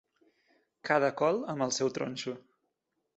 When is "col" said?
1.21-1.37